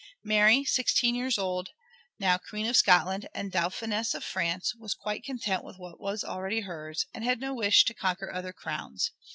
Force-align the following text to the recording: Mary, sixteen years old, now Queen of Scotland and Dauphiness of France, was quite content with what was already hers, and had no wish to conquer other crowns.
Mary, 0.23 0.65
sixteen 0.65 1.13
years 1.13 1.37
old, 1.37 1.69
now 2.17 2.35
Queen 2.35 2.65
of 2.65 2.75
Scotland 2.75 3.27
and 3.35 3.51
Dauphiness 3.51 4.15
of 4.15 4.23
France, 4.23 4.73
was 4.73 4.95
quite 4.95 5.23
content 5.23 5.63
with 5.63 5.77
what 5.77 5.99
was 5.99 6.23
already 6.23 6.61
hers, 6.61 7.05
and 7.13 7.23
had 7.23 7.39
no 7.39 7.53
wish 7.53 7.85
to 7.85 7.93
conquer 7.93 8.33
other 8.33 8.51
crowns. 8.51 9.11